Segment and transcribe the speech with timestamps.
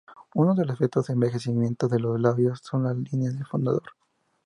[0.33, 3.91] Uno de los efectos de envejecimiento en los labios son "las líneas del fumador.